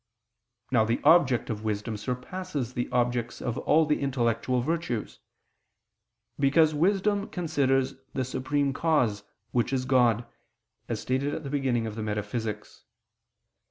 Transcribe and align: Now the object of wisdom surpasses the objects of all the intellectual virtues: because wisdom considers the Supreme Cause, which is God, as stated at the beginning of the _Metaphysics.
Now 0.71 0.83
the 0.83 0.99
object 1.03 1.51
of 1.51 1.63
wisdom 1.63 1.95
surpasses 1.95 2.73
the 2.73 2.89
objects 2.89 3.39
of 3.39 3.59
all 3.59 3.85
the 3.85 3.99
intellectual 4.01 4.59
virtues: 4.59 5.19
because 6.39 6.73
wisdom 6.73 7.29
considers 7.29 7.93
the 8.15 8.25
Supreme 8.25 8.73
Cause, 8.73 9.23
which 9.51 9.71
is 9.71 9.85
God, 9.85 10.25
as 10.89 10.99
stated 10.99 11.35
at 11.35 11.43
the 11.43 11.51
beginning 11.51 11.85
of 11.85 11.93
the 11.93 12.01
_Metaphysics. 12.01 12.81